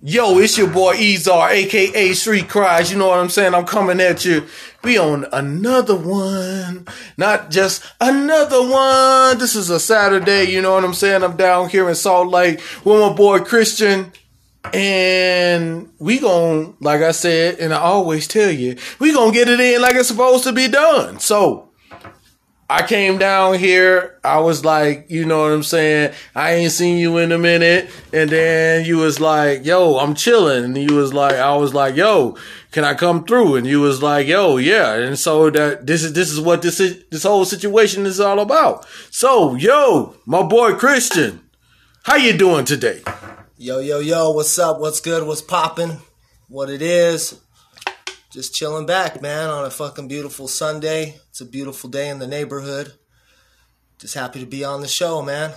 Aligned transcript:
Yo, 0.00 0.38
it's 0.38 0.56
your 0.56 0.68
boy 0.68 0.94
Ezar, 0.94 1.50
aka 1.50 2.12
Street 2.12 2.48
Cries. 2.48 2.92
You 2.92 2.98
know 2.98 3.08
what 3.08 3.18
I'm 3.18 3.28
saying? 3.28 3.52
I'm 3.52 3.66
coming 3.66 4.00
at 4.00 4.24
you. 4.24 4.46
We 4.84 4.96
on 4.96 5.26
another 5.32 5.96
one. 5.96 6.86
Not 7.16 7.50
just 7.50 7.84
another 8.00 8.62
one. 8.62 9.38
This 9.38 9.56
is 9.56 9.70
a 9.70 9.80
Saturday, 9.80 10.44
you 10.44 10.62
know 10.62 10.74
what 10.74 10.84
I'm 10.84 10.94
saying? 10.94 11.24
I'm 11.24 11.36
down 11.36 11.68
here 11.68 11.88
in 11.88 11.96
Salt 11.96 12.28
Lake 12.28 12.60
with 12.84 13.00
my 13.00 13.12
boy 13.12 13.40
Christian. 13.40 14.12
And 14.72 15.90
we 15.98 16.20
gon' 16.20 16.76
like 16.78 17.02
I 17.02 17.10
said, 17.10 17.58
and 17.58 17.74
I 17.74 17.78
always 17.78 18.28
tell 18.28 18.52
you, 18.52 18.76
we 19.00 19.12
gonna 19.12 19.32
get 19.32 19.48
it 19.48 19.58
in 19.58 19.82
like 19.82 19.96
it's 19.96 20.06
supposed 20.06 20.44
to 20.44 20.52
be 20.52 20.68
done. 20.68 21.18
So 21.18 21.67
I 22.70 22.86
came 22.86 23.16
down 23.16 23.54
here. 23.54 24.18
I 24.22 24.40
was 24.40 24.62
like, 24.62 25.06
you 25.08 25.24
know 25.24 25.40
what 25.40 25.52
I'm 25.52 25.62
saying? 25.62 26.12
I 26.34 26.52
ain't 26.52 26.72
seen 26.72 26.98
you 26.98 27.16
in 27.16 27.32
a 27.32 27.38
minute. 27.38 27.88
And 28.12 28.28
then 28.28 28.84
you 28.84 28.98
was 28.98 29.18
like, 29.18 29.64
yo, 29.64 29.96
I'm 29.96 30.14
chilling. 30.14 30.64
And 30.64 30.76
you 30.76 30.96
was 30.96 31.14
like, 31.14 31.36
I 31.36 31.56
was 31.56 31.72
like, 31.72 31.96
yo, 31.96 32.36
can 32.70 32.84
I 32.84 32.92
come 32.92 33.24
through? 33.24 33.56
And 33.56 33.66
you 33.66 33.80
was 33.80 34.02
like, 34.02 34.26
yo, 34.26 34.58
yeah. 34.58 34.92
And 34.92 35.18
so 35.18 35.48
that 35.48 35.86
this 35.86 36.04
is, 36.04 36.12
this 36.12 36.30
is 36.30 36.40
what 36.40 36.60
this 36.60 36.78
is, 36.78 37.02
this 37.10 37.22
whole 37.22 37.46
situation 37.46 38.04
is 38.04 38.20
all 38.20 38.38
about. 38.38 38.86
So, 39.10 39.54
yo, 39.54 40.16
my 40.26 40.42
boy 40.42 40.74
Christian, 40.74 41.40
how 42.02 42.16
you 42.16 42.36
doing 42.36 42.66
today? 42.66 43.00
Yo, 43.56 43.78
yo, 43.78 44.00
yo, 44.00 44.30
what's 44.32 44.58
up? 44.58 44.78
What's 44.78 45.00
good? 45.00 45.26
What's 45.26 45.40
popping? 45.40 46.02
What 46.48 46.68
it 46.68 46.82
is? 46.82 47.40
Just 48.30 48.54
chilling 48.54 48.84
back, 48.84 49.22
man, 49.22 49.48
on 49.48 49.64
a 49.64 49.70
fucking 49.70 50.06
beautiful 50.06 50.48
Sunday. 50.48 51.18
It's 51.30 51.40
a 51.40 51.46
beautiful 51.46 51.88
day 51.88 52.10
in 52.10 52.18
the 52.18 52.26
neighborhood. 52.26 52.92
Just 53.98 54.14
happy 54.14 54.40
to 54.40 54.46
be 54.46 54.64
on 54.64 54.82
the 54.82 54.88
show, 54.88 55.22
man. 55.22 55.52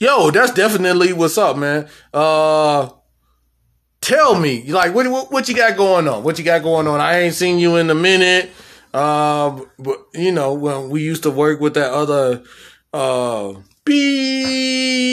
Yo, 0.00 0.30
that's 0.30 0.52
definitely 0.52 1.12
what's 1.12 1.38
up, 1.38 1.56
man. 1.56 1.88
Uh 2.12 2.90
tell 4.00 4.38
me, 4.38 4.70
like 4.70 4.94
what 4.94 5.08
what, 5.10 5.30
what 5.32 5.48
you 5.48 5.54
got 5.54 5.76
going 5.76 6.08
on? 6.08 6.24
What 6.24 6.38
you 6.38 6.44
got 6.44 6.62
going 6.62 6.88
on? 6.88 7.00
I 7.00 7.20
ain't 7.20 7.34
seen 7.34 7.58
you 7.58 7.76
in 7.76 7.88
a 7.88 7.94
minute. 7.94 8.50
Uh, 8.92 9.60
but 9.78 10.06
you 10.14 10.32
know, 10.32 10.54
when 10.54 10.90
we 10.90 11.02
used 11.02 11.22
to 11.22 11.30
work 11.30 11.60
with 11.60 11.74
that 11.74 11.92
other 11.92 12.42
uh 12.92 13.54
beep. 13.86 15.06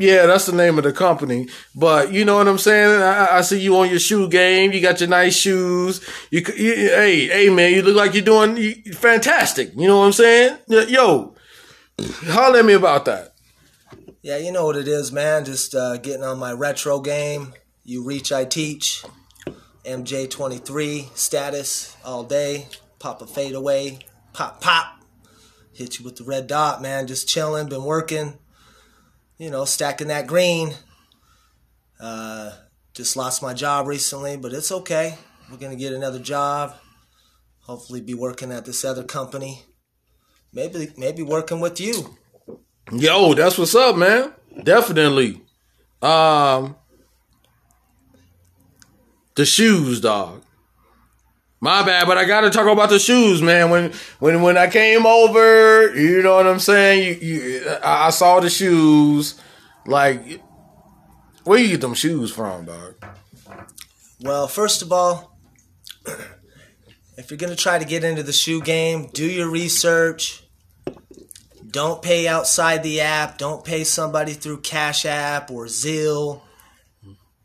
Yeah, 0.00 0.26
that's 0.26 0.46
the 0.46 0.52
name 0.52 0.78
of 0.78 0.84
the 0.84 0.92
company. 0.92 1.48
But 1.74 2.12
you 2.12 2.24
know 2.24 2.36
what 2.36 2.48
I'm 2.48 2.58
saying? 2.58 3.02
I, 3.02 3.38
I 3.38 3.42
see 3.42 3.60
you 3.60 3.76
on 3.76 3.90
your 3.90 3.98
shoe 4.00 4.28
game. 4.28 4.72
You 4.72 4.80
got 4.80 5.00
your 5.00 5.08
nice 5.08 5.36
shoes. 5.36 6.00
You, 6.30 6.40
you 6.56 6.72
hey, 6.74 7.26
hey, 7.28 7.50
man, 7.50 7.72
you 7.72 7.82
look 7.82 7.96
like 7.96 8.14
you're 8.14 8.24
doing 8.24 8.74
fantastic. 8.94 9.72
You 9.76 9.86
know 9.86 9.98
what 9.98 10.06
I'm 10.06 10.12
saying? 10.12 10.58
Yo, 10.68 11.36
holler 12.24 12.60
at 12.60 12.64
me 12.64 12.72
about 12.72 13.04
that. 13.04 13.34
Yeah, 14.22 14.38
you 14.38 14.50
know 14.50 14.64
what 14.66 14.76
it 14.76 14.88
is, 14.88 15.12
man. 15.12 15.44
Just 15.44 15.74
uh, 15.74 15.98
getting 15.98 16.24
on 16.24 16.38
my 16.38 16.52
retro 16.52 17.00
game. 17.00 17.54
You 17.84 18.02
reach, 18.04 18.32
I 18.32 18.44
teach. 18.44 19.04
MJ23 19.84 21.16
status 21.16 21.96
all 22.04 22.24
day. 22.24 22.66
Pop 22.98 23.22
a 23.22 23.26
fadeaway. 23.26 24.00
Pop, 24.32 24.60
pop 24.60 24.97
hit 25.78 25.98
you 25.98 26.04
with 26.04 26.16
the 26.16 26.24
red 26.24 26.48
dot, 26.48 26.82
man. 26.82 27.06
Just 27.06 27.28
chilling, 27.28 27.68
been 27.68 27.84
working, 27.84 28.34
you 29.38 29.50
know, 29.50 29.64
stacking 29.64 30.08
that 30.08 30.26
green. 30.26 30.74
Uh, 32.00 32.50
just 32.94 33.16
lost 33.16 33.42
my 33.42 33.54
job 33.54 33.86
recently, 33.86 34.36
but 34.36 34.52
it's 34.52 34.72
okay. 34.72 35.16
We're 35.50 35.56
gonna 35.56 35.76
get 35.76 35.92
another 35.92 36.18
job. 36.18 36.74
Hopefully, 37.60 38.00
be 38.00 38.14
working 38.14 38.50
at 38.50 38.64
this 38.64 38.84
other 38.84 39.04
company. 39.04 39.62
Maybe, 40.52 40.92
maybe 40.96 41.22
working 41.22 41.60
with 41.60 41.80
you. 41.80 42.16
Yo, 42.90 43.34
that's 43.34 43.58
what's 43.58 43.74
up, 43.74 43.96
man. 43.96 44.32
Definitely. 44.62 45.42
Um, 46.02 46.76
the 49.34 49.44
shoes, 49.44 50.00
dog. 50.00 50.42
My 51.60 51.82
bad, 51.82 52.06
but 52.06 52.16
I 52.16 52.24
gotta 52.24 52.50
talk 52.50 52.68
about 52.68 52.88
the 52.88 53.00
shoes, 53.00 53.42
man. 53.42 53.70
When 53.70 53.92
when 54.20 54.42
when 54.42 54.56
I 54.56 54.68
came 54.68 55.06
over, 55.06 55.92
you 55.98 56.22
know 56.22 56.36
what 56.36 56.46
I'm 56.46 56.60
saying. 56.60 57.20
You, 57.20 57.40
you 57.40 57.76
I 57.82 58.10
saw 58.10 58.38
the 58.38 58.48
shoes. 58.48 59.40
Like, 59.84 60.40
where 61.44 61.58
you 61.58 61.68
get 61.68 61.80
them 61.80 61.94
shoes 61.94 62.30
from, 62.30 62.66
dog? 62.66 62.94
Well, 64.20 64.46
first 64.46 64.82
of 64.82 64.92
all, 64.92 65.36
if 67.16 67.30
you're 67.30 67.38
gonna 67.38 67.56
try 67.56 67.78
to 67.78 67.84
get 67.84 68.04
into 68.04 68.22
the 68.22 68.32
shoe 68.32 68.60
game, 68.60 69.08
do 69.12 69.26
your 69.26 69.50
research. 69.50 70.44
Don't 71.70 72.00
pay 72.02 72.28
outside 72.28 72.82
the 72.82 73.00
app. 73.00 73.36
Don't 73.36 73.64
pay 73.64 73.82
somebody 73.82 74.32
through 74.32 74.60
Cash 74.60 75.04
App 75.04 75.50
or 75.50 75.66
Zelle, 75.66 76.42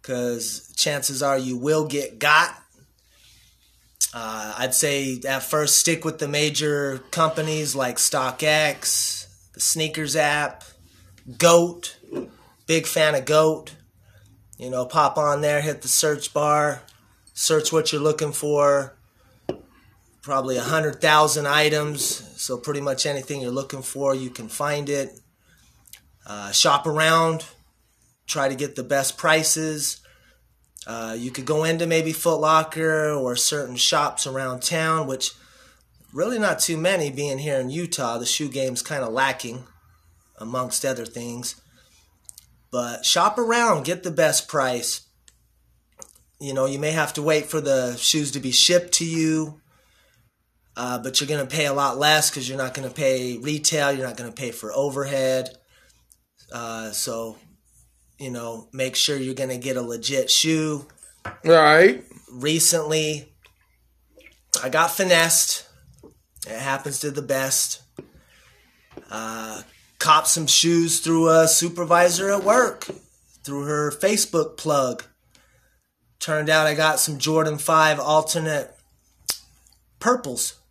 because 0.01 0.71
chances 0.75 1.23
are 1.23 1.37
you 1.37 1.57
will 1.57 1.87
get 1.87 2.19
got 2.19 2.62
uh, 4.13 4.53
I'd 4.57 4.75
say 4.75 5.19
at 5.27 5.43
first 5.43 5.77
stick 5.77 6.05
with 6.05 6.19
the 6.19 6.27
major 6.27 6.99
companies 7.11 7.75
like 7.75 7.97
StockX, 7.97 9.27
the 9.53 9.59
sneakers 9.59 10.15
app, 10.15 10.63
Goat. 11.37 11.97
Big 12.67 12.85
fan 12.85 13.15
of 13.15 13.25
Goat. 13.25 13.75
You 14.57 14.69
know, 14.69 14.85
pop 14.85 15.17
on 15.17 15.41
there, 15.41 15.61
hit 15.61 15.81
the 15.81 15.87
search 15.87 16.33
bar, 16.33 16.83
search 17.33 17.73
what 17.73 17.91
you're 17.91 18.01
looking 18.01 18.31
for. 18.31 18.95
Probably 20.21 20.57
a 20.57 20.61
hundred 20.61 21.01
thousand 21.01 21.47
items, 21.47 22.03
so 22.39 22.57
pretty 22.57 22.79
much 22.81 23.05
anything 23.05 23.41
you're 23.41 23.51
looking 23.51 23.81
for, 23.81 24.15
you 24.15 24.29
can 24.29 24.47
find 24.47 24.89
it. 24.89 25.19
Uh, 26.25 26.51
shop 26.51 26.85
around, 26.85 27.45
try 28.27 28.47
to 28.47 28.55
get 28.55 28.75
the 28.75 28.83
best 28.83 29.17
prices. 29.17 30.02
Uh, 30.85 31.15
you 31.17 31.31
could 31.31 31.45
go 31.45 31.63
into 31.63 31.87
maybe 31.87 32.11
Foot 32.11 32.39
Locker 32.39 33.11
or 33.11 33.35
certain 33.35 33.75
shops 33.75 34.27
around 34.27 34.61
town, 34.61 35.07
which 35.07 35.31
really 36.13 36.37
not 36.37 36.59
too 36.59 36.77
many 36.77 37.09
being 37.09 37.39
here 37.39 37.59
in 37.59 37.69
Utah. 37.69 38.17
The 38.17 38.25
shoe 38.25 38.49
game's 38.49 38.81
kind 38.81 39.03
of 39.03 39.13
lacking, 39.13 39.63
amongst 40.39 40.85
other 40.85 41.05
things. 41.05 41.55
But 42.71 43.05
shop 43.05 43.37
around, 43.37 43.85
get 43.85 44.03
the 44.03 44.11
best 44.11 44.47
price. 44.47 45.07
You 46.39 46.53
know, 46.53 46.65
you 46.65 46.79
may 46.79 46.91
have 46.91 47.13
to 47.13 47.21
wait 47.21 47.45
for 47.45 47.61
the 47.61 47.95
shoes 47.95 48.31
to 48.31 48.39
be 48.39 48.51
shipped 48.51 48.93
to 48.95 49.05
you, 49.05 49.61
uh, 50.75 50.99
but 50.99 51.19
you're 51.21 51.27
going 51.27 51.47
to 51.47 51.55
pay 51.55 51.67
a 51.67 51.73
lot 51.73 51.97
less 51.97 52.29
because 52.29 52.49
you're 52.49 52.57
not 52.57 52.73
going 52.73 52.87
to 52.87 52.93
pay 52.93 53.37
retail, 53.37 53.91
you're 53.91 54.07
not 54.07 54.17
going 54.17 54.29
to 54.29 54.35
pay 54.35 54.51
for 54.51 54.73
overhead. 54.73 55.49
Uh, 56.51 56.91
so 56.91 57.37
you 58.23 58.31
know, 58.31 58.69
make 58.71 58.95
sure 58.95 59.17
you're 59.17 59.33
going 59.33 59.49
to 59.49 59.57
get 59.57 59.75
a 59.75 59.81
legit 59.81 60.31
shoe. 60.31 60.87
Right. 61.43 62.05
Recently, 62.31 63.33
I 64.63 64.69
got 64.69 64.91
finessed. 64.91 65.67
It 66.47 66.57
happens 66.57 66.99
to 67.01 67.11
the 67.11 67.21
best. 67.21 67.81
Uh, 69.11 69.63
cop 69.99 70.25
some 70.25 70.47
shoes 70.47 71.01
through 71.01 71.29
a 71.29 71.49
supervisor 71.49 72.31
at 72.31 72.45
work, 72.45 72.87
through 73.43 73.65
her 73.65 73.91
Facebook 73.91 74.55
plug. 74.55 75.03
Turned 76.21 76.49
out 76.49 76.65
I 76.65 76.75
got 76.75 77.01
some 77.01 77.17
Jordan 77.17 77.57
5 77.57 77.99
alternate 77.99 78.73
purples. 79.99 80.61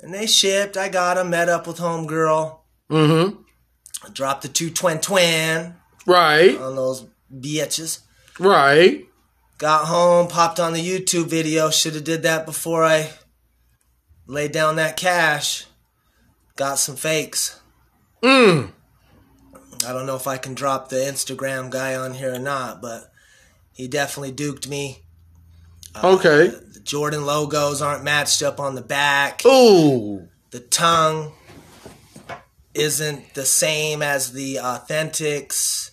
And 0.00 0.14
they 0.14 0.26
shipped. 0.26 0.78
I 0.78 0.88
got 0.88 1.16
them, 1.16 1.28
met 1.28 1.50
up 1.50 1.66
with 1.66 1.76
Homegirl. 1.76 2.58
Mm 2.90 3.30
hmm. 3.30 4.12
Dropped 4.12 4.42
the 4.42 4.48
two 4.48 4.70
twin 4.70 5.00
twin. 5.00 5.74
Right. 6.06 6.56
On 6.58 6.76
those 6.76 7.06
bitches. 7.34 8.00
Right. 8.38 9.04
Got 9.58 9.86
home, 9.86 10.28
popped 10.28 10.60
on 10.60 10.72
the 10.72 10.86
YouTube 10.86 11.26
video. 11.26 11.70
Should 11.70 11.94
have 11.94 12.04
did 12.04 12.22
that 12.22 12.46
before 12.46 12.84
I 12.84 13.10
laid 14.26 14.52
down 14.52 14.76
that 14.76 14.96
cash. 14.96 15.66
Got 16.56 16.78
some 16.78 16.96
fakes. 16.96 17.60
Mm. 18.22 18.72
I 19.86 19.92
don't 19.92 20.06
know 20.06 20.16
if 20.16 20.26
I 20.26 20.36
can 20.36 20.54
drop 20.54 20.88
the 20.88 20.96
Instagram 20.96 21.70
guy 21.70 21.94
on 21.94 22.14
here 22.14 22.34
or 22.34 22.38
not, 22.38 22.80
but 22.80 23.10
he 23.72 23.88
definitely 23.88 24.32
duked 24.32 24.68
me. 24.68 25.02
Uh, 25.94 26.16
okay. 26.16 26.48
The 26.48 26.80
Jordan 26.80 27.24
logos 27.24 27.82
aren't 27.82 28.04
matched 28.04 28.42
up 28.42 28.60
on 28.60 28.74
the 28.74 28.82
back. 28.82 29.44
Ooh. 29.44 30.28
The 30.50 30.60
tongue 30.60 31.32
isn't 32.74 33.34
the 33.34 33.44
same 33.44 34.02
as 34.02 34.32
the 34.32 34.56
authentics. 34.56 35.90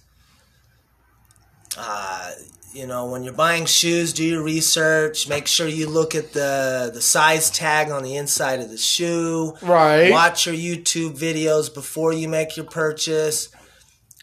Uh, 1.78 2.32
you 2.74 2.88
know, 2.88 3.06
when 3.06 3.24
you're 3.24 3.34
buying 3.34 3.66
shoes, 3.66 4.14
do 4.14 4.24
your 4.24 4.42
research. 4.42 5.30
Make 5.30 5.48
sure 5.48 5.68
you 5.68 5.88
look 5.88 6.16
at 6.16 6.34
the 6.34 6.90
the 6.94 7.02
size 7.02 7.52
tag 7.52 7.92
on 7.92 8.04
the 8.04 8.16
inside 8.16 8.60
of 8.60 8.70
the 8.70 8.78
shoe. 8.78 9.56
Right. 9.62 10.12
Watch 10.12 10.48
your 10.48 10.56
YouTube 10.56 11.18
videos 11.18 11.74
before 11.74 12.14
you 12.14 12.28
make 12.28 12.58
your 12.58 12.66
purchase 12.66 13.50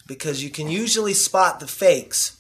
because 0.07 0.43
you 0.43 0.51
can 0.51 0.69
usually 0.69 1.15
spot 1.15 1.61
the 1.61 1.69
fakes 1.69 2.37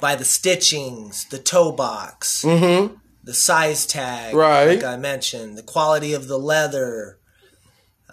by 0.00 0.14
the 0.14 0.24
stitchings, 0.24 1.26
the 1.30 1.38
toe 1.38 1.72
box, 1.72 2.44
mm-hmm. 2.44 2.94
the 3.24 3.32
size 3.32 3.86
tag, 3.86 4.34
right. 4.34 4.74
like 4.74 4.84
I 4.84 4.96
mentioned, 4.98 5.56
the 5.56 5.62
quality 5.62 6.12
of 6.12 6.28
the 6.28 6.38
leather, 6.38 7.18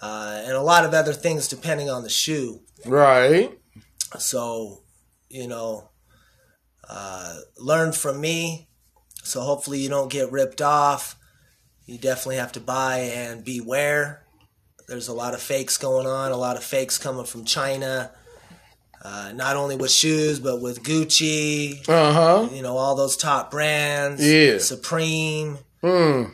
uh, 0.00 0.42
and 0.42 0.54
a 0.54 0.62
lot 0.62 0.86
of 0.86 0.94
other 0.94 1.12
things 1.12 1.48
depending 1.48 1.90
on 1.90 2.02
the 2.02 2.08
shoe. 2.08 2.62
Right. 2.86 3.58
So 4.18 4.80
you 5.28 5.46
know, 5.46 5.90
uh, 6.88 7.36
learn 7.58 7.92
from 7.92 8.20
me. 8.20 8.68
So 9.22 9.40
hopefully 9.40 9.80
you 9.80 9.88
don't 9.88 10.10
get 10.10 10.30
ripped 10.30 10.62
off. 10.62 11.16
You 11.84 11.98
definitely 11.98 12.36
have 12.36 12.52
to 12.52 12.60
buy 12.60 12.98
and 12.98 13.44
beware. 13.44 14.22
There's 14.88 15.08
a 15.08 15.12
lot 15.12 15.34
of 15.34 15.40
fakes 15.42 15.76
going 15.78 16.06
on, 16.06 16.30
a 16.32 16.36
lot 16.36 16.56
of 16.56 16.62
fakes 16.64 16.96
coming 16.98 17.24
from 17.26 17.44
China. 17.44 18.12
Uh, 19.04 19.32
not 19.34 19.56
only 19.56 19.76
with 19.76 19.90
shoes, 19.90 20.40
but 20.40 20.60
with 20.60 20.82
Gucci, 20.82 21.88
Uh 21.88 22.12
huh. 22.12 22.48
you 22.52 22.62
know, 22.62 22.76
all 22.76 22.94
those 22.96 23.16
top 23.16 23.50
brands. 23.50 24.24
Yeah. 24.26 24.58
Supreme, 24.58 25.58
Hmm. 25.80 26.24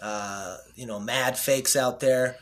uh, 0.00 0.56
you 0.74 0.86
know, 0.86 0.98
mad 0.98 1.38
fakes 1.38 1.76
out 1.76 2.00
there. 2.00 2.36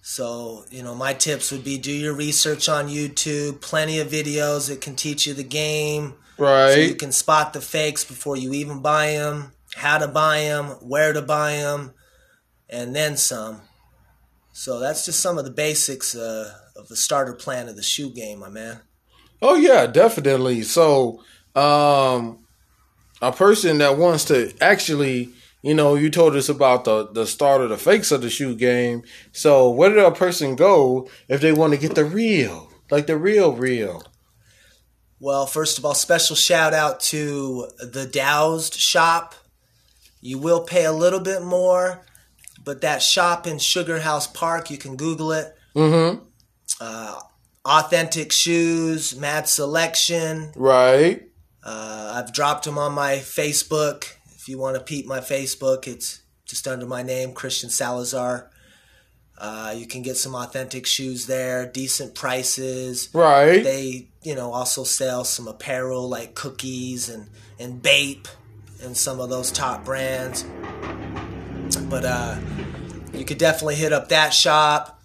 So, 0.00 0.64
you 0.70 0.82
know, 0.82 0.94
my 0.94 1.12
tips 1.12 1.52
would 1.52 1.64
be 1.64 1.76
do 1.78 1.92
your 1.92 2.14
research 2.14 2.68
on 2.68 2.88
YouTube, 2.88 3.60
plenty 3.60 3.98
of 3.98 4.08
videos 4.08 4.68
that 4.68 4.80
can 4.80 4.96
teach 4.96 5.26
you 5.26 5.34
the 5.34 5.42
game. 5.42 6.14
So 6.74 6.80
you 6.80 6.94
can 6.94 7.12
spot 7.12 7.52
the 7.52 7.60
fakes 7.60 8.04
before 8.04 8.36
you 8.36 8.52
even 8.52 8.80
buy 8.80 9.12
them, 9.12 9.52
how 9.74 9.98
to 9.98 10.08
buy 10.08 10.40
them, 10.42 10.66
where 10.80 11.12
to 11.12 11.20
buy 11.20 11.56
them, 11.56 11.92
and 12.70 12.94
then 12.94 13.16
some. 13.16 13.60
So 14.52 14.78
that's 14.78 15.04
just 15.04 15.20
some 15.20 15.36
of 15.36 15.44
the 15.44 15.50
basics 15.50 16.14
uh, 16.14 16.52
of 16.76 16.88
the 16.88 16.96
starter 16.96 17.34
plan 17.34 17.68
of 17.68 17.76
the 17.76 17.82
shoe 17.82 18.10
game, 18.10 18.38
my 18.38 18.48
man. 18.48 18.80
Oh 19.42 19.56
yeah, 19.56 19.86
definitely. 19.86 20.62
So, 20.62 21.22
um, 21.54 22.46
a 23.20 23.32
person 23.32 23.78
that 23.78 23.98
wants 23.98 24.24
to 24.26 24.52
actually, 24.60 25.30
you 25.68 25.74
know, 25.74 25.96
you 25.96 26.08
told 26.08 26.34
us 26.34 26.48
about 26.48 26.84
the 26.84 27.08
the 27.12 27.26
start 27.26 27.60
of 27.60 27.68
the 27.68 27.76
fakes 27.76 28.10
of 28.10 28.22
the 28.22 28.30
shoe 28.30 28.54
game. 28.54 29.02
So, 29.32 29.68
where 29.68 29.90
did 29.90 29.98
a 29.98 30.10
person 30.10 30.56
go 30.56 31.10
if 31.28 31.42
they 31.42 31.52
want 31.52 31.74
to 31.74 31.78
get 31.78 31.94
the 31.94 32.06
real, 32.06 32.72
like 32.90 33.06
the 33.06 33.18
real, 33.18 33.54
real? 33.54 34.02
Well, 35.20 35.44
first 35.44 35.76
of 35.76 35.84
all, 35.84 35.92
special 35.92 36.36
shout 36.36 36.72
out 36.72 37.00
to 37.12 37.68
the 37.80 38.06
Doused 38.06 38.80
shop. 38.80 39.34
You 40.22 40.38
will 40.38 40.62
pay 40.62 40.86
a 40.86 40.92
little 40.92 41.20
bit 41.20 41.42
more, 41.42 42.00
but 42.64 42.80
that 42.80 43.02
shop 43.02 43.46
in 43.46 43.58
Sugar 43.58 44.00
House 44.00 44.26
Park, 44.26 44.70
you 44.70 44.78
can 44.78 44.96
Google 44.96 45.32
it. 45.32 45.54
Mm-hmm. 45.76 46.24
Uh, 46.80 47.20
authentic 47.66 48.32
shoes, 48.32 49.14
mad 49.14 49.48
selection. 49.48 50.50
Right. 50.56 51.28
Uh, 51.62 52.14
I've 52.14 52.32
dropped 52.32 52.64
them 52.64 52.78
on 52.78 52.94
my 52.94 53.16
Facebook. 53.16 54.14
If 54.38 54.48
you 54.48 54.56
want 54.56 54.76
to 54.76 54.82
peep 54.82 55.04
my 55.04 55.18
Facebook, 55.18 55.88
it's 55.88 56.22
just 56.46 56.68
under 56.68 56.86
my 56.86 57.02
name, 57.02 57.32
Christian 57.32 57.70
Salazar. 57.70 58.50
Uh, 59.36 59.74
you 59.76 59.86
can 59.86 60.02
get 60.02 60.16
some 60.16 60.34
authentic 60.34 60.86
shoes 60.86 61.26
there, 61.26 61.66
decent 61.66 62.14
prices. 62.14 63.08
Right. 63.12 63.62
They, 63.62 64.08
you 64.22 64.34
know, 64.34 64.52
also 64.52 64.84
sell 64.84 65.24
some 65.24 65.48
apparel 65.48 66.08
like 66.08 66.34
cookies 66.34 67.08
and 67.08 67.28
and 67.58 67.82
Bape 67.82 68.28
and 68.82 68.96
some 68.96 69.20
of 69.20 69.28
those 69.28 69.50
top 69.50 69.84
brands. 69.84 70.44
But 71.88 72.04
uh, 72.04 72.38
you 73.12 73.24
could 73.24 73.38
definitely 73.38 73.74
hit 73.76 73.92
up 73.92 74.08
that 74.08 74.32
shop, 74.32 75.00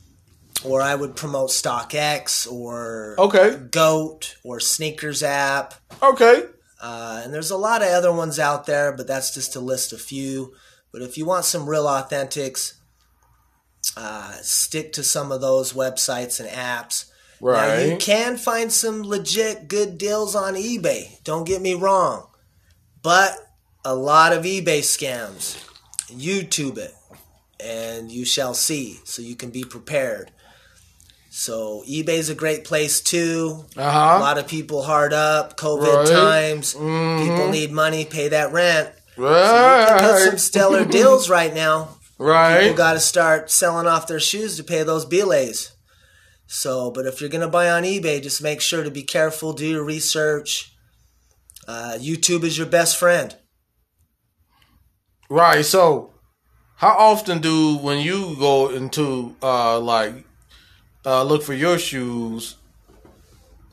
or 0.63 0.81
I 0.81 0.95
would 0.95 1.15
promote 1.15 1.49
StockX 1.49 2.51
or 2.51 3.15
Okay. 3.19 3.57
Goat 3.71 4.37
or 4.43 4.59
Sneakers 4.59 5.23
app. 5.23 5.73
Okay. 6.01 6.43
Uh, 6.85 7.21
and 7.23 7.33
there's 7.33 7.49
a 7.49 7.55
lot 7.55 7.81
of 7.81 7.87
other 7.87 8.11
ones 8.11 8.37
out 8.39 8.65
there, 8.65 8.91
but 8.91 9.07
that's 9.07 9.33
just 9.33 9.53
to 9.53 9.61
list 9.61 9.93
a 9.93 9.97
few. 9.97 10.53
But 10.91 11.01
if 11.01 11.17
you 11.17 11.25
want 11.25 11.45
some 11.45 11.69
real 11.69 11.85
authentics, 11.85 12.73
uh, 13.95 14.33
stick 14.41 14.91
to 14.93 15.01
some 15.01 15.31
of 15.31 15.39
those 15.39 15.71
websites 15.71 16.41
and 16.41 16.49
apps. 16.49 17.09
Right. 17.39 17.67
Now, 17.67 17.85
you 17.85 17.97
can 17.97 18.35
find 18.35 18.69
some 18.69 19.01
legit 19.01 19.69
good 19.69 19.97
deals 19.97 20.35
on 20.35 20.55
eBay. 20.55 21.23
Don't 21.23 21.47
get 21.47 21.61
me 21.61 21.73
wrong. 21.73 22.27
But 23.01 23.37
a 23.85 23.95
lot 23.95 24.33
of 24.33 24.43
eBay 24.43 24.79
scams. 24.79 25.65
YouTube 26.09 26.77
it, 26.77 26.93
and 27.61 28.11
you 28.11 28.25
shall 28.25 28.53
see. 28.53 28.99
So 29.05 29.21
you 29.21 29.37
can 29.37 29.51
be 29.51 29.63
prepared. 29.63 30.31
So 31.35 31.83
eBay's 31.89 32.29
a 32.29 32.35
great 32.35 32.63
place 32.63 33.01
too. 33.01 33.65
Uh 33.75 33.81
A 33.81 34.19
lot 34.19 34.37
of 34.37 34.45
people 34.47 34.83
hard 34.83 35.13
up, 35.13 35.57
COVID 35.57 35.97
Right. 36.01 36.07
times. 36.07 36.75
Mhm. 36.75 37.23
People 37.25 37.49
need 37.49 37.71
money, 37.71 38.05
pay 38.05 38.27
that 38.27 38.53
rent. 38.53 38.89
Right, 39.17 39.81
You 39.81 39.87
can 39.87 40.01
get 40.01 40.29
some 40.29 40.37
stellar 40.37 40.85
deals 40.85 41.29
right 41.29 41.51
now. 41.51 41.97
Right. 42.19 42.61
People 42.61 42.77
got 42.77 42.93
to 42.93 42.99
start 42.99 43.49
selling 43.49 43.87
off 43.87 44.05
their 44.05 44.19
shoes 44.19 44.57
to 44.57 44.63
pay 44.63 44.83
those 44.83 45.05
billets. 45.05 45.71
So, 46.45 46.91
but 46.91 47.07
if 47.07 47.19
you're 47.19 47.31
gonna 47.31 47.47
buy 47.47 47.67
on 47.71 47.81
eBay, 47.83 48.21
just 48.21 48.39
make 48.43 48.61
sure 48.61 48.83
to 48.83 48.91
be 48.91 49.01
careful, 49.01 49.53
do 49.53 49.65
your 49.65 49.83
research. 49.83 50.71
Uh, 51.67 51.97
YouTube 51.99 52.43
is 52.43 52.59
your 52.59 52.67
best 52.67 52.95
friend. 52.95 53.35
Right. 55.31 55.65
So, 55.65 56.11
how 56.75 56.95
often 56.95 57.39
do 57.39 57.75
when 57.77 57.99
you 58.01 58.35
go 58.37 58.69
into 58.69 59.35
uh 59.41 59.79
like 59.79 60.25
uh 61.05 61.23
look 61.23 61.43
for 61.43 61.53
your 61.53 61.77
shoes? 61.79 62.55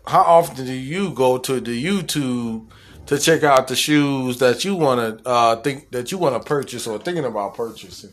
How 0.07 0.23
often 0.23 0.67
do 0.67 0.73
you 0.73 1.11
go 1.13 1.39
to 1.39 1.61
the 1.61 1.85
YouTube 1.85 2.69
to 3.07 3.19
check 3.19 3.43
out 3.43 3.69
the 3.69 3.77
shoes 3.77 4.39
that 4.39 4.65
you 4.65 4.77
want 4.77 5.23
to 5.23 5.29
uh 5.29 5.57
think 5.57 5.91
that 5.91 6.11
you 6.11 6.19
want 6.19 6.41
to 6.41 6.47
purchase 6.47 6.87
or 6.87 6.99
thinking 6.99 7.25
about 7.25 7.55
purchasing? 7.55 8.11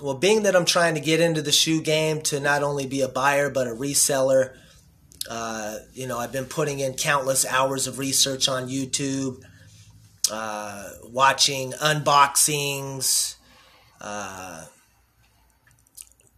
Well, 0.00 0.14
being 0.14 0.42
that 0.42 0.56
I'm 0.56 0.64
trying 0.64 0.94
to 0.94 1.00
get 1.00 1.20
into 1.20 1.42
the 1.42 1.52
shoe 1.52 1.80
game 1.80 2.22
to 2.22 2.40
not 2.40 2.62
only 2.62 2.86
be 2.86 3.02
a 3.02 3.08
buyer 3.08 3.50
but 3.50 3.68
a 3.68 3.70
reseller, 3.70 4.56
uh, 5.30 5.78
you 5.92 6.06
know, 6.06 6.18
I've 6.18 6.32
been 6.32 6.46
putting 6.46 6.80
in 6.80 6.94
countless 6.94 7.46
hours 7.46 7.86
of 7.86 7.98
research 7.98 8.48
on 8.48 8.68
YouTube, 8.68 9.42
uh, 10.30 10.88
watching 11.04 11.72
unboxings, 11.72 13.36
uh, 14.00 14.64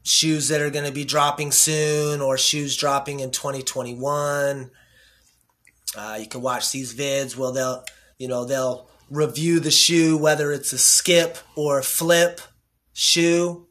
shoes 0.05 0.49
that 0.49 0.61
are 0.61 0.71
going 0.71 0.85
to 0.85 0.93
be 0.93 1.05
dropping 1.05 1.51
soon 1.51 2.21
or 2.21 2.39
shoes 2.39 2.77
dropping 2.77 3.19
in 3.21 3.31
2021. 3.33 4.71
Uh, 5.97 6.19
you 6.21 6.27
can 6.29 6.43
watch 6.43 6.71
these 6.71 6.95
vids. 6.95 7.37
Well, 7.37 7.53
they'll, 7.53 7.85
you 8.19 8.29
know, 8.29 8.45
they'll 8.45 8.89
review 9.11 9.61
the 9.61 9.71
shoe 9.71 10.17
whether 10.17 10.51
it's 10.51 10.73
a 10.73 10.79
skip 10.79 11.37
or 11.57 11.79
a 11.79 11.83
flip 11.83 12.41
shoe 12.95 13.67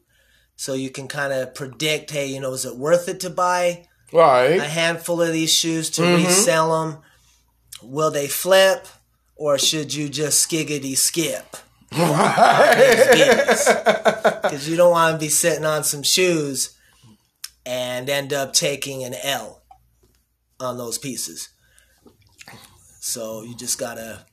so 0.54 0.74
you 0.74 0.88
can 0.90 1.08
kind 1.08 1.32
of 1.32 1.52
predict 1.56 2.12
hey 2.12 2.26
you 2.26 2.38
know 2.40 2.52
is 2.52 2.64
it 2.64 2.76
worth 2.76 3.08
it 3.08 3.18
to 3.18 3.28
buy 3.28 3.84
right. 4.12 4.60
a 4.60 4.64
handful 4.64 5.20
of 5.20 5.32
these 5.32 5.52
shoes 5.52 5.90
to 5.90 6.02
Mhm. 6.02 6.24
resell 6.24 6.86
them 6.86 6.98
will 7.82 8.12
they 8.12 8.28
flip 8.28 8.86
or 9.34 9.58
should 9.58 9.92
you 9.92 10.08
just 10.08 10.40
skiggity 10.48 10.94
skip 10.96 11.56
because 14.42 14.68
you 14.68 14.76
don't 14.76 14.90
want 14.90 15.14
to 15.14 15.18
be 15.24 15.28
sitting 15.28 15.64
on 15.64 15.84
some 15.84 16.02
shoes 16.02 16.76
and 17.64 18.10
end 18.10 18.32
up 18.32 18.52
taking 18.52 19.04
an 19.04 19.14
L 19.22 19.62
on 20.60 20.76
those 20.76 20.98
pieces. 20.98 21.50
So 23.00 23.42
you 23.42 23.56
just 23.56 23.78
gotta, 23.78 24.24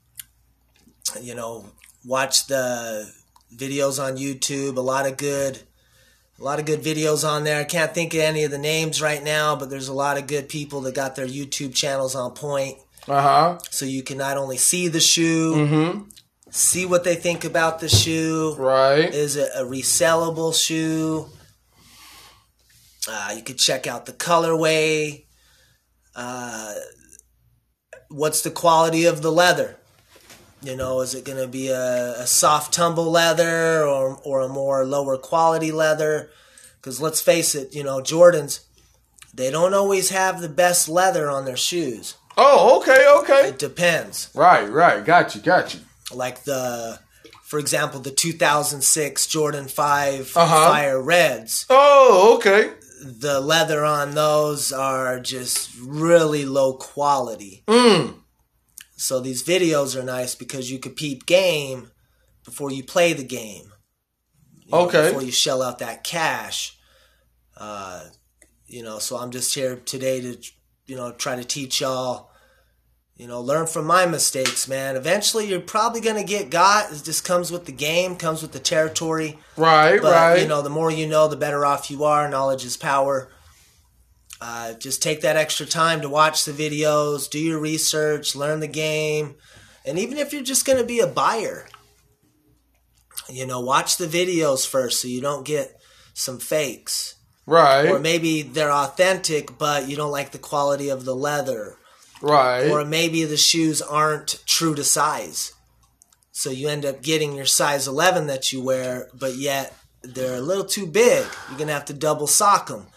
you 1.22 1.36
know, 1.36 1.66
watch 2.06 2.48
the 2.48 3.12
videos 3.56 4.02
on 4.04 4.18
YouTube. 4.18 4.78
A 4.78 4.82
lot 4.82 5.06
of 5.06 5.18
good, 5.18 5.60
a 6.40 6.44
lot 6.44 6.60
of 6.60 6.66
good 6.66 6.82
videos 6.82 7.28
on 7.28 7.44
there. 7.44 7.60
I 7.60 7.66
can't 7.66 7.94
think 7.94 8.14
of 8.14 8.22
any 8.22 8.44
of 8.44 8.52
the 8.52 8.58
names 8.58 9.02
right 9.02 9.24
now, 9.24 9.56
but 9.56 9.70
there's 9.70 9.88
a 9.90 9.94
lot 9.94 10.18
of 10.18 10.26
good 10.28 10.50
people 10.50 10.82
that 10.82 10.96
got 10.96 11.16
their 11.16 11.28
YouTube 11.28 11.76
channels 11.76 12.16
on 12.16 12.32
point. 12.32 12.78
Uh 13.08 13.22
huh. 13.22 13.60
So 13.72 13.86
you 13.86 14.04
can 14.04 14.18
not 14.18 14.38
only 14.38 14.58
see 14.58 14.88
the 14.88 15.00
shoe, 15.00 15.54
Mm-hmm. 15.56 16.02
See 16.52 16.86
what 16.86 17.04
they 17.04 17.16
think 17.16 17.44
about 17.44 17.80
the 17.80 17.90
shoe, 17.90 18.54
Right. 18.58 19.12
is 19.14 19.36
it 19.36 19.50
a 19.56 19.64
resellable 19.64 20.54
shoe? 20.54 21.28
Uh, 23.10 23.34
you 23.36 23.42
could 23.42 23.58
check 23.58 23.88
out 23.88 24.06
the 24.06 24.14
colorway. 24.14 25.26
Uh, 26.16 26.74
what's 28.10 28.42
the 28.42 28.52
quality 28.52 29.06
of 29.06 29.22
the 29.22 29.32
leather? 29.32 29.78
You 30.62 30.76
know, 30.76 31.02
is 31.02 31.16
it 31.16 31.26
going 31.26 31.40
to 31.40 31.48
be 31.48 31.70
a, 31.70 32.14
a 32.20 32.28
soft 32.28 32.74
tumble 32.74 33.10
leather 33.10 33.84
or, 33.84 34.20
or 34.24 34.42
a 34.42 34.48
more 34.48 34.86
lower 34.86 35.18
quality 35.18 35.72
leather? 35.72 36.30
Because 36.76 37.02
let's 37.02 37.22
face 37.22 37.56
it, 37.56 37.74
you 37.74 37.84
know, 37.84 38.00
Jordans, 38.02 38.60
they 39.34 39.50
don't 39.50 39.74
always 39.74 40.10
have 40.10 40.42
the 40.42 40.50
best 40.50 40.88
leather 40.88 41.30
on 41.30 41.46
their 41.46 41.58
shoes. 41.58 42.16
Oh, 42.38 42.80
okay, 42.82 43.06
okay. 43.22 43.50
It 43.50 43.58
depends. 43.60 44.30
Right, 44.36 44.70
right. 44.70 45.04
Got 45.04 45.34
you, 45.34 45.42
got 45.42 45.74
you. 45.74 45.80
Like 46.12 46.44
the 46.44 47.00
for 47.44 47.60
example 47.60 48.00
the 48.00 48.12
2006 48.12 49.28
jordan 49.28 49.68
5 49.68 50.32
Uh-huh. 50.36 50.68
fire 50.70 51.02
reds 51.02 51.66
Oh, 51.70 52.36
okay. 52.38 52.72
the 53.04 53.40
leather 53.40 53.84
on 53.86 54.12
those 54.16 54.72
are 54.72 55.20
just 55.20 55.70
really 55.80 56.46
low 56.46 56.74
quality 56.74 57.64
Mm. 57.68 58.16
so 58.96 59.20
these 59.20 59.44
videos 59.44 59.96
are 59.96 60.04
nice 60.04 60.36
because 60.36 60.72
you 60.72 60.80
could 60.80 60.96
peep 60.96 61.26
game 61.26 61.92
before 62.46 62.72
you 62.72 62.84
play 62.84 63.14
the 63.14 63.24
game 63.24 63.72
You 64.66 64.72
know, 64.72 64.86
Okay. 64.86 65.08
before 65.08 65.22
you 65.24 65.32
shell 65.32 65.62
out 65.62 65.80
that 65.80 66.04
cash 66.04 66.78
uh, 67.58 68.06
you 68.68 68.82
know 68.84 69.00
so 69.00 69.18
i'm 69.18 69.32
just 69.32 69.54
here 69.54 69.76
today 69.86 70.22
to 70.22 70.38
you 70.86 70.96
know 70.96 71.12
try 71.12 71.36
to 71.36 71.44
teach 71.44 71.82
y'all 71.82 72.31
You 73.22 73.28
know, 73.28 73.40
learn 73.40 73.68
from 73.68 73.86
my 73.86 74.08
mistakes, 74.08 74.68
man. 74.68 74.96
Eventually, 74.96 75.48
you're 75.48 75.60
probably 75.60 76.02
gonna 76.02 76.24
get 76.24 76.50
got. 76.50 76.92
It 76.92 77.04
just 77.04 77.24
comes 77.24 77.52
with 77.52 77.66
the 77.66 77.72
game, 77.72 78.16
comes 78.16 78.42
with 78.42 78.52
the 78.52 78.60
territory. 78.60 79.38
Right, 79.56 80.02
But 80.02 80.12
right. 80.12 80.42
you 80.42 80.48
know, 80.48 80.64
the 80.64 80.72
more 80.72 80.90
you 80.90 81.06
know, 81.06 81.28
the 81.28 81.36
better 81.36 81.64
off 81.64 81.92
you 81.92 82.04
are. 82.04 82.28
Knowledge 82.28 82.66
is 82.66 82.78
power. 82.78 83.32
Uh, 84.42 84.74
just 84.74 85.04
take 85.04 85.22
that 85.22 85.36
extra 85.36 85.68
time 85.68 86.02
to 86.02 86.10
watch 86.10 86.46
the 86.46 86.52
videos, 86.52 87.30
do 87.30 87.38
your 87.38 87.60
research, 87.60 88.36
learn 88.36 88.60
the 88.60 88.68
game, 88.68 89.36
and 89.86 90.00
even 90.00 90.18
if 90.18 90.34
you're 90.34 90.42
just 90.42 90.66
gonna 90.66 90.84
be 90.84 91.00
a 91.00 91.06
buyer, 91.06 91.68
you 93.30 93.46
know, 93.46 93.60
watch 93.60 93.98
the 93.98 94.08
videos 94.08 94.66
first 94.68 95.00
so 95.00 95.08
you 95.08 95.22
don't 95.22 95.46
get 95.46 95.80
some 96.16 96.40
fakes. 96.40 97.18
right. 97.46 97.86
Or 97.88 98.00
maybe 98.00 98.42
they're 98.42 98.72
authentic, 98.72 99.60
but 99.60 99.88
you 99.88 99.96
don't 99.96 100.10
like 100.10 100.32
the 100.32 100.40
quality 100.40 100.90
of 100.90 101.06
the 101.06 101.16
leather. 101.16 101.78
Right. 102.22 102.70
Or 102.70 102.86
maybe 102.86 103.24
the 103.26 103.38
shoes 103.38 103.82
aren't 103.82 104.44
true 104.46 104.76
to 104.76 104.84
size. 104.84 105.54
So 106.32 106.50
you 106.50 106.70
end 106.70 106.86
up 106.86 107.02
getting 107.02 107.36
your 107.36 107.46
size 107.46 107.88
11 107.88 108.28
that 108.28 108.52
you 108.52 108.62
wear, 108.64 109.10
but 109.14 109.36
yet 109.36 109.76
they're 110.02 110.38
a 110.38 110.42
little 110.42 110.66
too 110.66 110.88
big. 110.88 111.26
You're 111.50 111.58
going 111.58 111.68
to 111.68 111.74
have 111.74 111.86
to 111.86 111.94
double 111.94 112.28
sock 112.28 112.68
them. 112.68 112.88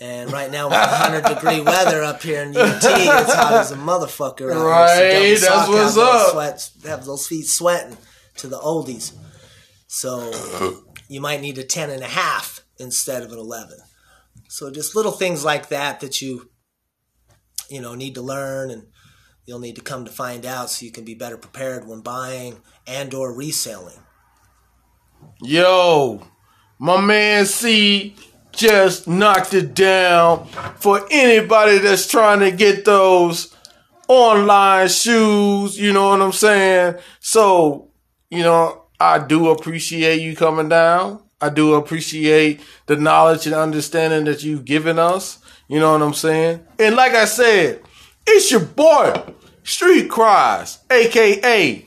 And 0.00 0.32
right 0.32 0.50
now, 0.50 0.66
with 0.68 0.78
100 0.78 1.24
degree 1.34 1.60
weather 1.60 2.02
up 2.04 2.22
here 2.22 2.42
in 2.42 2.56
UT, 2.56 2.76
it's 2.82 3.34
hot 3.34 3.52
as 3.54 3.72
a 3.72 3.76
motherfucker. 3.76 4.52
Out 4.54 4.64
Right, 4.64 5.22
here. 5.22 5.36
So 5.36 5.46
that's 5.46 5.68
what's 5.68 5.96
up. 5.96 6.30
Sweats, 6.32 6.70
have 6.84 7.04
those 7.04 7.26
feet 7.26 7.46
sweating 7.46 7.96
to 8.36 8.46
the 8.46 8.58
oldies. 8.58 9.12
So 9.88 10.32
you 11.08 11.20
might 11.20 11.40
need 11.40 11.58
a 11.58 11.64
10 11.64 11.90
and 11.90 12.02
a 12.02 12.08
half 12.08 12.64
instead 12.78 13.22
of 13.22 13.32
an 13.32 13.38
11. 13.38 13.78
So 14.48 14.70
just 14.70 14.94
little 14.94 15.12
things 15.12 15.44
like 15.44 15.68
that 15.68 16.00
that 16.00 16.22
you 16.22 16.48
you 17.68 17.80
know 17.80 17.94
need 17.94 18.14
to 18.14 18.22
learn 18.22 18.70
and 18.70 18.86
you'll 19.46 19.58
need 19.58 19.76
to 19.76 19.82
come 19.82 20.04
to 20.04 20.10
find 20.10 20.44
out 20.44 20.70
so 20.70 20.84
you 20.84 20.92
can 20.92 21.04
be 21.04 21.14
better 21.14 21.36
prepared 21.36 21.86
when 21.86 22.00
buying 22.00 22.60
and 22.86 23.14
or 23.14 23.32
reselling. 23.32 23.98
Yo, 25.42 26.20
my 26.78 27.00
man 27.00 27.46
C 27.46 28.14
just 28.52 29.08
knocked 29.08 29.54
it 29.54 29.74
down 29.74 30.46
for 30.78 31.06
anybody 31.10 31.78
that's 31.78 32.08
trying 32.08 32.40
to 32.40 32.50
get 32.50 32.84
those 32.84 33.54
online 34.08 34.88
shoes, 34.88 35.78
you 35.78 35.92
know 35.92 36.08
what 36.10 36.22
I'm 36.22 36.32
saying? 36.32 36.96
So, 37.20 37.90
you 38.30 38.42
know, 38.42 38.84
I 38.98 39.18
do 39.18 39.50
appreciate 39.50 40.20
you 40.20 40.34
coming 40.34 40.68
down. 40.68 41.22
I 41.40 41.50
do 41.50 41.74
appreciate 41.74 42.60
the 42.86 42.96
knowledge 42.96 43.46
and 43.46 43.54
understanding 43.54 44.24
that 44.24 44.42
you've 44.42 44.64
given 44.64 44.98
us. 44.98 45.37
You 45.68 45.78
know 45.78 45.92
what 45.92 46.02
I'm 46.02 46.14
saying? 46.14 46.66
And 46.78 46.96
like 46.96 47.12
I 47.12 47.26
said, 47.26 47.82
it's 48.26 48.50
your 48.50 48.60
boy, 48.60 49.22
Street 49.62 50.08
Cries, 50.08 50.78
aka 50.90 51.86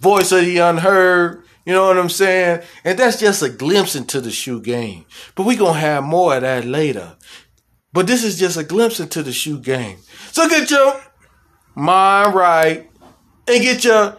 Voice 0.00 0.32
of 0.32 0.44
the 0.44 0.58
Unheard. 0.58 1.44
You 1.64 1.72
know 1.72 1.86
what 1.86 1.98
I'm 1.98 2.08
saying? 2.08 2.62
And 2.84 2.98
that's 2.98 3.20
just 3.20 3.42
a 3.42 3.48
glimpse 3.48 3.94
into 3.94 4.20
the 4.20 4.30
shoe 4.30 4.60
game. 4.60 5.06
But 5.34 5.46
we 5.46 5.56
gonna 5.56 5.78
have 5.78 6.04
more 6.04 6.34
of 6.36 6.42
that 6.42 6.64
later. 6.64 7.16
But 7.92 8.06
this 8.06 8.24
is 8.24 8.38
just 8.38 8.56
a 8.56 8.64
glimpse 8.64 9.00
into 9.00 9.22
the 9.22 9.32
shoe 9.32 9.58
game. 9.58 9.98
So 10.32 10.48
get 10.48 10.70
your 10.70 11.00
mind 11.74 12.34
right 12.34 12.90
and 13.46 13.62
get 13.62 13.84
your 13.84 14.16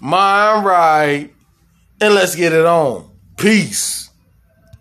mind 0.00 0.64
right 0.64 1.32
and 2.00 2.14
let's 2.14 2.34
get 2.34 2.52
it 2.52 2.66
on. 2.66 3.10
Peace. 3.36 4.07